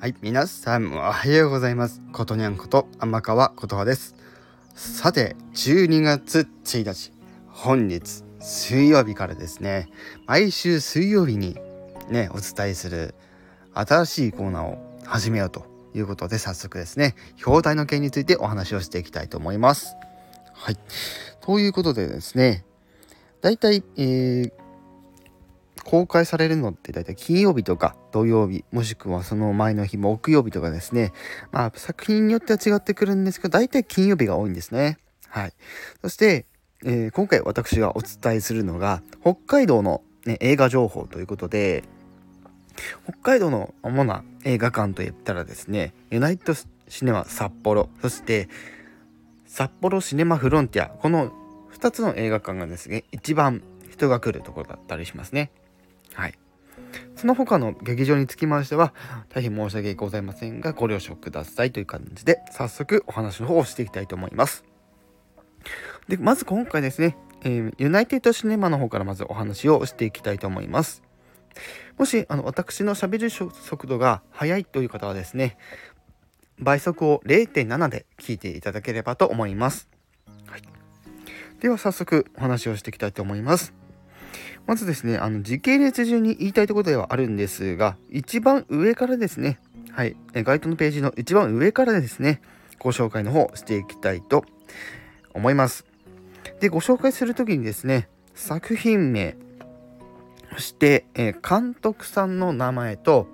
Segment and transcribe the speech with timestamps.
[0.00, 2.00] はい、皆さんおはようございます。
[2.14, 4.14] ことにゃんこと天川琴葉です。
[4.74, 7.12] さて、12月1日、
[7.48, 9.90] 本日水曜日からですね、
[10.24, 11.58] 毎週水曜日に
[12.08, 13.14] ね、お伝えする
[13.74, 19.96] 新しいコーナーを始めようということで、早速ですね、表題の件についてお話をしていきたいと思います。
[20.54, 20.78] はい。
[21.42, 22.64] ということでですね、
[23.42, 24.52] だいたい、えー
[25.84, 31.12] 公開されるのって大体金曜日とか土曜日もしくはその前の日木曜日とかですね。
[31.52, 34.98] まあ作品によっては違ってくるんですけど大体金曜日が多いんですね。
[35.28, 35.52] はい。
[36.02, 36.46] そして、
[36.84, 41.84] えー今回私がお伝えするのが北海道の、ね、映画情報ということで
[43.04, 48.48] 北海道の主な映画館といったらですねユナイトシネマ札幌そして
[49.46, 51.32] 札幌シネマフロンティアこの
[51.72, 55.50] 2つの映画館がですね一番人が来るところだったりしますね。
[56.14, 56.34] はい。
[57.16, 58.94] その他の劇場につきましては、
[59.28, 64.64] 大変申し訳ございませんが、ご了承くださいという感じで、早速お話の方をしていきたいと思います。
[66.08, 71.02] で、まず今回ですね、えーユナイテッドシネマの方からまずお話をしていきたいと思います。
[71.98, 75.58] もし、あの、私の喋る速度が速いという方はですね、
[76.58, 79.88] 倍速を0.7で聞いていただければと思います。
[80.46, 80.62] はい。
[81.60, 83.79] では早速お話をしていきたいと思います。
[84.66, 89.58] まずですね、あの時系列順に言いたいところではあるんですが、一番上からですね、
[89.92, 92.40] はい、該当のページの一番上からですね、
[92.78, 94.44] ご紹介の方していきたいと
[95.34, 95.84] 思います。
[96.60, 99.36] で、ご紹介するときにですね、作品名、
[100.54, 103.28] そして、え監督さんの名前と、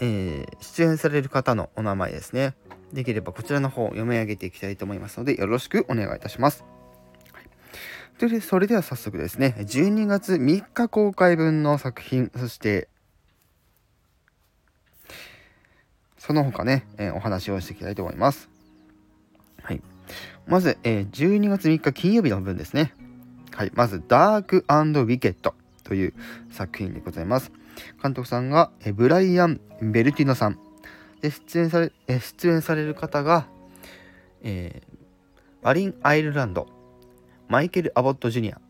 [0.00, 2.54] えー出演される方のお名前ですね。
[2.92, 6.64] できればこちらの方を読み上げていきたいと思いますので、よろしくお願いいたします。
[8.18, 12.88] でそれでは早速ですね12月3日公開分の作品そして
[16.26, 18.48] その他ね、えーお話をしていきたいと思います。
[19.62, 19.80] はい。
[20.44, 22.94] まず、えー12月3日金曜日の分ですね。
[23.52, 23.70] はい。
[23.74, 25.54] まず「ダークウィケット」
[25.84, 26.14] という
[26.50, 27.52] 作品でございます。
[28.02, 30.58] 監督さんが、えーブライアン・ベルティノさん。
[31.20, 33.46] で出演され,、えー出演される方が、
[34.42, 34.96] えー
[35.62, 36.75] バリン・アイルランド。
[37.48, 38.60] マイケル・アボット・ジュニア、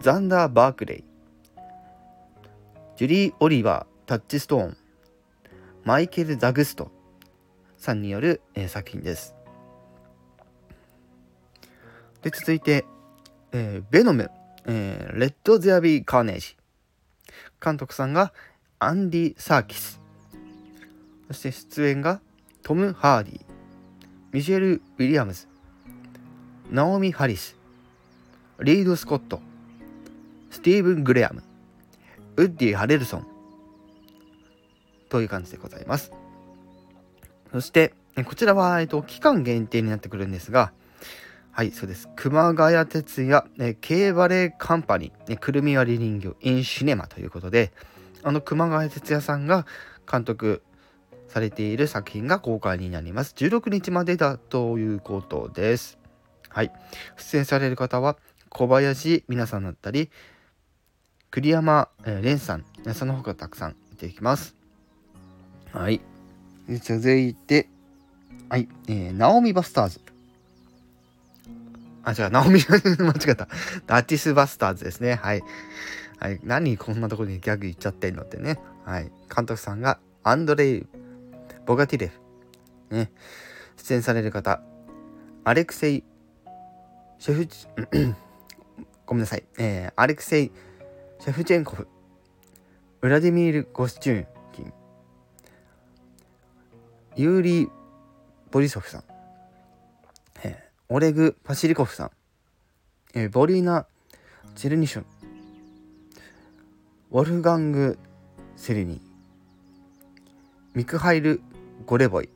[0.00, 1.04] ザンダー・バークレイ、
[2.96, 4.76] ジュリー・オリバー・タッチストーン、
[5.84, 6.90] マイケル・ザグスト
[7.78, 9.34] さんによる、えー作品です。
[12.20, 12.84] で、続いて、
[13.52, 14.30] えーベノム、
[14.66, 16.58] えーレット・ゼア・ビー・カーネイジ。
[17.64, 18.34] 監督さんが
[18.78, 19.98] アンディ・サーキス。
[21.28, 22.20] そして出演が
[22.62, 23.40] トム・ハーディ、
[24.32, 25.48] ミシェル・ウィリアムズ、
[26.70, 27.57] ナオミ・ハリス、
[28.60, 29.40] リード・スコット、
[30.50, 31.44] スティーブン・グレアム、
[32.36, 33.26] ウッディ・ハレルソン
[35.08, 36.12] という感じでございます。
[37.52, 37.94] そして、
[38.26, 40.72] こちらは、えっと、期間限定になってくるんですが、
[41.52, 42.08] はい、そうです。
[42.16, 47.72] 熊谷哲也、K バレーカンパニー、くるみ割り人形、インシネマということで、
[48.24, 49.66] あの熊谷哲也さんが
[50.10, 50.62] 監督
[51.28, 53.34] されている作品が公開になります。
[53.36, 55.98] 16日までだということです。
[56.48, 56.72] はい。
[57.16, 58.16] 出演される方は、
[58.50, 60.10] 小林皆さんだったり、
[61.30, 62.64] 栗山えー蓮さん、
[62.94, 64.56] その他たくさん見ていきます。
[65.72, 66.00] はい。
[66.82, 67.68] 続いて、
[68.48, 70.00] はい、えー、ナオミバスターズ。
[72.02, 73.48] あ、違う、ナオミ、 間違った。
[73.86, 75.14] ダティスバスターズですね。
[75.14, 75.42] はい。
[76.18, 78.58] はい、何こんなところにギャグ言っちゃってんのってね。
[78.84, 79.12] はい。
[79.34, 80.86] 監督さんがアンドレイ・
[81.66, 82.94] ボガティレフ。
[82.94, 83.12] ね。
[83.76, 84.62] 出演される方、
[85.44, 86.04] アレクセイ・
[87.18, 87.66] シェフチ、
[89.08, 89.44] ごめんなさい。
[89.58, 90.52] えー、アレクセイ・
[91.18, 91.88] シェフチェンコフ、
[93.00, 94.72] ウラディミール・ゴスチューキン、
[97.16, 97.70] ユーリー・
[98.50, 99.04] ボリソフさん、
[100.44, 102.10] えーオレグ・パシリコフさん、
[103.14, 103.86] えーボリーナ・
[104.54, 105.06] チェルニシュン、
[107.10, 107.98] ウォルガング・
[108.58, 109.00] セリニー、
[110.74, 111.40] ミクハイル・
[111.86, 112.28] ゴレボイ、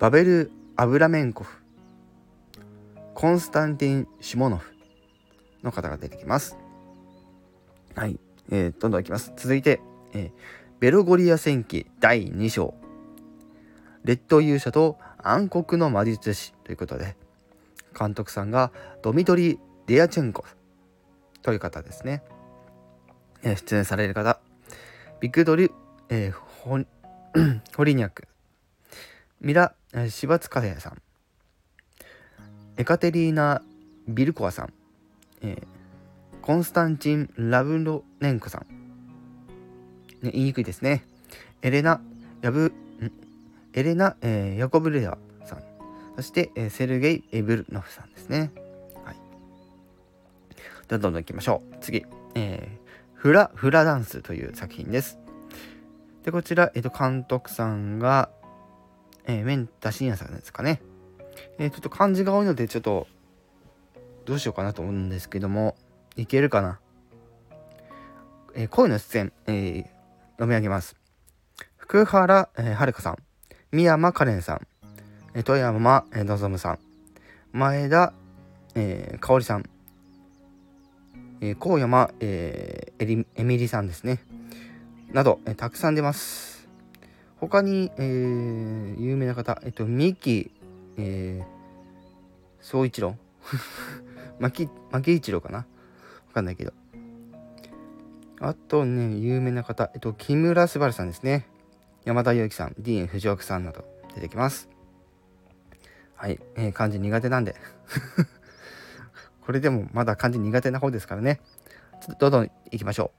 [0.00, 1.57] バベル・アブラメンコフ、
[3.18, 4.72] コンスタンティン・シモノフ
[5.64, 6.56] の方が出てきます。
[7.96, 8.20] はい。
[8.52, 9.32] えーどんどんいきます。
[9.36, 9.80] 続いて、
[10.14, 10.30] えー
[10.78, 12.74] ベロゴリア戦記第2章。
[14.04, 17.16] 列島勇者と暗黒の魔術師ということで、
[17.98, 18.70] 監督さんが
[19.02, 20.44] ドミトリー・デアチェンコ
[21.42, 22.22] という方ですね。
[23.42, 24.38] えー出演される方、
[25.18, 25.72] ビクドル・
[26.08, 26.78] えーホ
[27.76, 28.28] ホリニャク、
[29.40, 29.74] ミラ・
[30.08, 31.02] シバツカレさん、
[32.78, 33.62] エカテリーナ・
[34.08, 34.72] ビルコワさん、
[35.42, 35.78] えー
[36.48, 38.66] コンスタンチン・ラブロネンコさん、
[40.24, 41.04] ね、言いにくいですね。
[41.60, 42.00] エレナ・
[42.40, 42.72] ヤブ、
[43.74, 45.62] エレナ、えー、ヤコブレアさん。
[46.16, 48.50] そして、えー、セルゲイ・エブルノフさんですね。
[49.04, 49.16] はい。
[50.88, 51.76] ではどんどん行きましょう。
[51.82, 52.06] 次。
[52.34, 55.18] えー、フラ・フラダンスという作品です。
[56.24, 58.30] で、こちら、えっ、ー、と、監督さんが、
[59.26, 60.80] えー、メンタシンヤさんですかね。
[61.58, 63.06] え、ちょっと漢字が多いので、ちょっと、
[64.24, 65.74] どうしようかなと思うんですけども、
[66.16, 66.80] いけるかな？
[68.54, 69.84] えー、恋の出演、えー、
[70.32, 70.96] 読み上げます。
[71.76, 73.16] 福原、えー、遥さん、
[73.72, 74.66] 三山カレンさん、
[75.34, 76.78] えー、富山、えー、望さん、
[77.52, 78.12] 前田、
[78.74, 79.64] えー、香織さん、
[81.40, 84.20] えー、高山、えー、エリエミリさんですね。
[85.12, 86.68] など、えー、たくさん出ます。
[87.40, 90.50] 他に、えー、有名な方、えっと、三木、
[90.98, 91.44] えー、
[92.60, 93.16] 総一郎？
[94.38, 95.58] 牧、牧一郎かな？
[95.58, 95.64] わ
[96.34, 96.72] かんないけど。
[98.40, 101.46] あとね、有名な方、えっと、木村昴さんですね。
[102.04, 103.84] 山田裕貴さん、ディーン・藤岡さんなど
[104.14, 104.68] 出てきます。
[106.14, 107.54] はい、えー、漢字苦手なんで
[109.46, 111.40] これでもまだ漢字苦手な方ですからね。
[112.00, 113.12] ちょっとどんどん行きましょ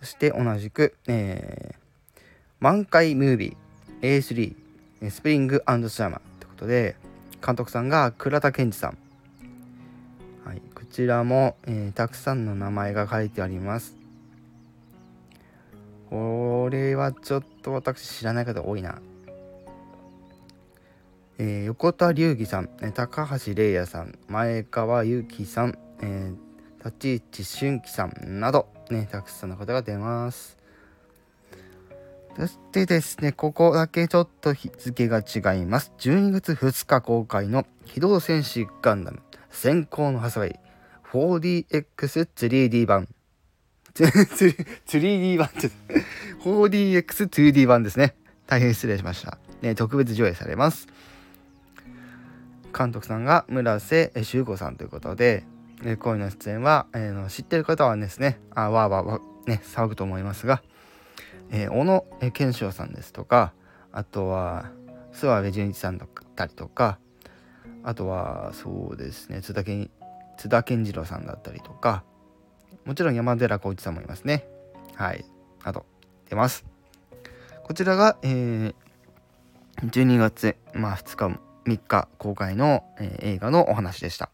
[0.00, 0.04] う。
[0.04, 2.20] そして同じく、えー、
[2.58, 6.29] 満開ムービー A3 スプリングスャマー
[6.60, 6.96] ことで、
[7.44, 8.98] 監督さんが倉田健二さん。
[10.44, 13.96] はい、こちらも、えー、たくさんの名前が書いてあります。
[16.10, 19.00] これはちょっと私知らない方多いな。
[21.38, 30.59] えー、横田隆義さん、高橋玲也さん、前川祐希さん、えー、立市俊樹さんなど、ね、たくさんの方が出ます。
[32.36, 35.92] そしてですね、ここだけちょっと日付が違います。
[35.98, 40.58] 12月2日公開の機動戦士ガンダム先行の発売
[41.12, 43.08] 4DX3D 版。
[43.94, 45.70] 3D 版って
[46.44, 48.14] 4DX2D 版ですね。
[48.46, 49.38] 大変失礼しました。
[49.62, 50.88] ね、特別上映されます。
[52.76, 55.44] 監督さんが村瀬修子さんということで、
[55.84, 60.62] え恋の出演は、えー、知ってる方はですね、あわーわーわね、騒ぐと思いますが、
[61.50, 63.52] えー、小野賢章さんですとか、
[63.92, 64.70] あとは
[65.12, 66.98] 諏訪部純一さんだったりとか、
[67.82, 69.90] あとはそうですね、津田健
[70.36, 72.04] 津田健次郎さんだったりとか、
[72.84, 74.46] もちろん山寺宏一さんもいますね。
[74.94, 75.24] はい。
[75.62, 75.84] あと、
[76.28, 76.64] 出ます。
[77.64, 78.74] こちらが、えー、
[79.82, 84.30] 12月、まあ、2日3日公開の、えー、映画のお話でした。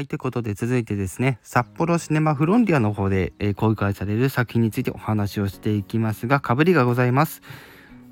[0.00, 7.42] はい、ということで続いてですね、札幌シネマフロンティアの方で、えー、公開される作品についてお話をしていきますが、かぶりがございます。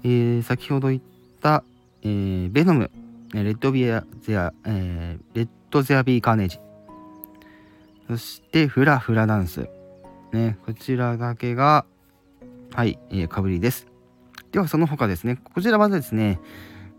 [0.04, 1.02] えー、先ほど言っ
[1.40, 1.64] た、
[2.02, 2.90] えー、ベノム、
[3.32, 6.60] レッドビアゼア、えー、レッドゼアビーカーネージ、
[8.06, 9.70] そしてフラフラダンス、
[10.34, 11.86] ね、こちらだけが、
[12.74, 13.86] はい、えー、かぶりです。
[14.52, 16.38] ではその他ですね、こちらはですね、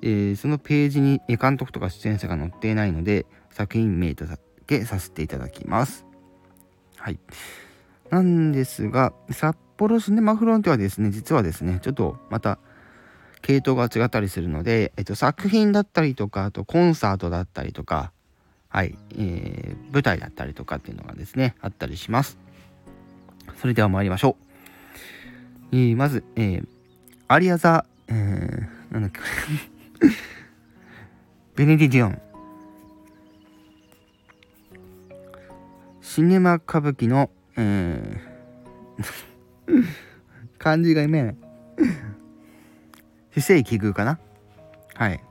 [0.01, 4.25] えー、そのページに監督とか出演者が載っていないので、作品名だ
[4.69, 6.06] けさせていただきます。
[6.98, 7.19] はい。
[8.10, 12.60] なんですが、札幌シネマフロンテはですね、実はですね、ちょっとまた
[13.42, 18.12] 系統が違ったりするので、えっと、作品だったりとか、あとコンサートだったりとか、
[18.68, 22.38] はい、えー、舞台だったりとかっていうのがですね、あったりします。
[23.59, 24.38] それでは参りましょ
[25.71, 25.76] う。
[25.76, 26.68] えー、まず、えー、
[27.28, 29.19] アリアザ、えー、なんだっけ、
[31.56, 32.29] ベネディディオン。
[36.09, 39.85] シネマ歌舞伎の、えー、
[40.57, 41.35] 漢字が読めない。
[43.30, 44.19] 非正規宮かな？
[44.95, 45.23] はい。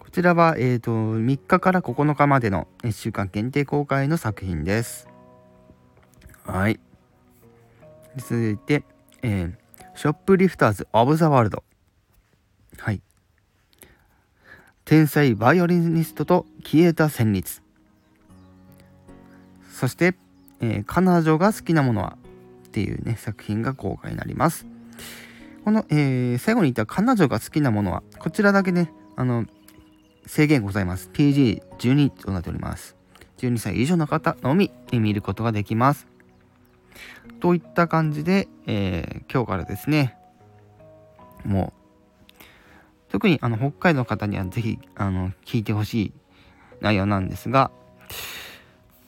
[0.00, 5.08] こちらは、えっ、ー、と、3日から9日までの1週間限定公開の作品です。
[6.44, 6.80] はい。
[8.16, 8.82] 続いて、
[9.22, 9.54] えー、
[9.94, 11.62] ショップリフターズ・オブ・ザ・ワールド。
[12.76, 13.00] はい。
[14.84, 17.62] 天才バイオリニストと消えた旋律
[19.76, 20.14] そして、
[20.60, 22.16] えー、彼女が好きなものは
[22.68, 24.66] っていうね作品が公開になります。
[25.66, 29.44] この、えー、最後に言った彼女が好きなものはこちらだけねあの
[30.24, 31.10] 制限ございます。
[31.12, 32.96] PG12 となっております。
[33.36, 36.06] 12歳以上の方のみ見ることができます。
[37.40, 40.16] といった感じで、えー、今日からですね
[41.44, 41.74] も
[42.30, 42.32] う
[43.10, 46.12] 特にあの北海道の方にはぜひあの聞いてほしい
[46.80, 47.70] 内容なんですが、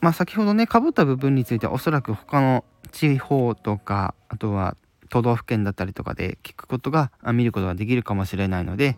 [0.00, 4.76] まあ、先ほどねかぶった部分についてはおそらく他の地方とかあとは
[5.08, 8.96] 都道府県だったりとかで聞くことが見ることができるかもしれないので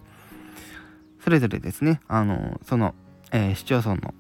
[1.25, 2.95] それぞれですねあのその、
[3.33, 4.15] えー、市町村の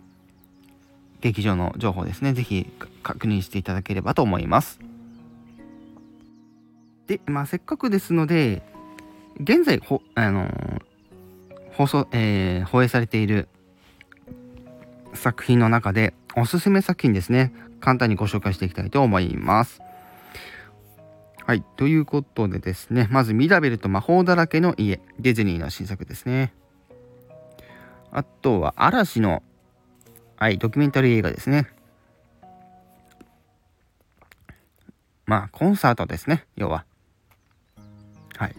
[1.21, 2.67] 劇場の情報ですね是非
[3.03, 4.81] 確認していただければと思います。
[7.11, 8.63] で、まあ、せっかくですので、
[9.41, 10.83] 現在、ほあのー、
[11.73, 13.49] 放送、えー、放映されている
[15.15, 17.53] 作品の中で、おすすめ作品ですね。
[17.81, 19.81] 簡単にご紹介していきたいと思います。
[21.47, 21.65] はい。
[21.77, 26.53] ということでですね、まずミラベルと魔法だらけの家、ディズニーの新作ですね。
[28.13, 29.43] あとは嵐の、
[30.37, 31.69] はい、ドキュメンタリー映画ですね。
[35.27, 36.85] まあ、コンサートですね、要は。
[38.37, 38.55] はい。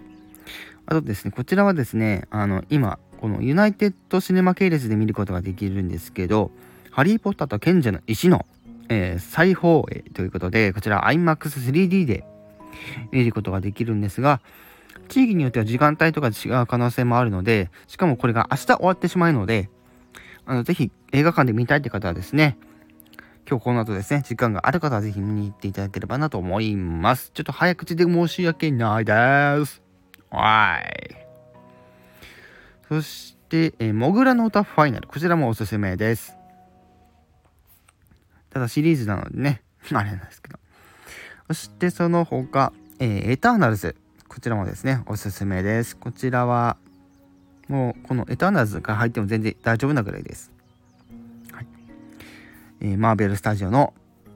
[0.86, 6.52] あとですね、こちらはですね、あの、今、このユナイテッドシネマ系列で見ることができるんですけど、
[6.92, 8.46] ハリー・ポッターと賢者の石の、
[8.90, 12.26] えー、再放映ということで、こちら IMAX3D で
[13.12, 14.42] 見ることができるんですが、
[15.08, 19.70] 地域によっては時間帯とか違う可能性もあるので、しかもこれが明日終わってしまうので、
[20.46, 22.58] あのぜひ映画館で見たいって方はですね、
[23.50, 27.32] 今日この後ですね、時間がある方はぜひ見に行っていただければなと思います。
[27.34, 29.82] ちょっと早口で申し訳ないです。
[30.30, 31.16] はい。
[32.90, 35.08] そして、え、モグラの歌ファイナル。
[35.08, 36.41] こちらもおすすめです。
[38.52, 40.60] ただシリーズなのでね、 あれなんですけど。
[41.48, 43.96] そしてその他、えー、エターナルズ。
[44.28, 45.98] こちらもですね、おすすめです。
[45.98, 46.78] こちらは、
[47.68, 50.52] もうこのエターナルズが入っても全然大丈夫なぐらいです。
[51.52, 51.68] はい
[52.82, 53.94] えー、マーベルスタジオの、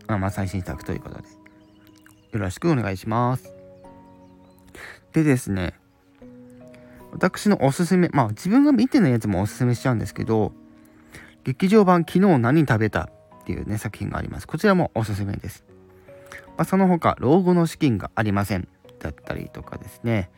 [0.07, 1.27] まあ、最新作ということで、
[2.31, 3.53] よろしくお願いします。
[5.13, 5.73] でですね、
[7.13, 10.51] 私のおすすめ、まあ自分が見てないやつもおすすめしちゃうんですけど、
[11.45, 13.09] 劇場版昨日何食べた
[13.45, 14.47] っていうね、作品があります。
[14.47, 15.63] こちらもおすすめです。
[16.57, 18.67] まあ、その他、老後の資金がありません。
[18.99, 20.31] だったりとかですね、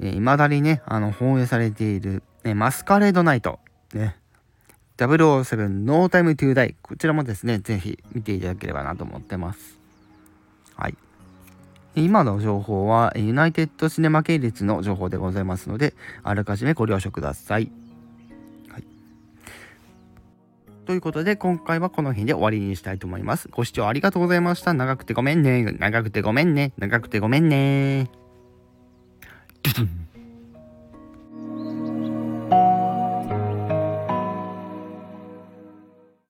[0.00, 3.60] えー、未だにね、あの、放映されている、ね、マスカレードナイト、
[3.94, 4.16] ね、
[4.96, 9.78] 007 No Time to Die、こちらもですね、ぜひ見ていただければなと思ってます。
[10.74, 10.96] はい。
[11.94, 15.94] 今の情報はユナイテッドシネマ系列の情報でございますので、
[16.24, 17.60] あらかじめご了承くださ。
[17.60, 17.70] い、
[20.88, 23.48] ということで、今回はこの辺で終わりにしたいと思います。
[23.48, 24.72] ご視聴ありがとうございました。
[24.72, 25.62] 長くてごめんね。
[25.78, 26.72] 長くてごめんね。
[26.78, 28.10] 長くてごめんね。